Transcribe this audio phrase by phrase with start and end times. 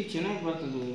[0.00, 0.92] ichinam patida oi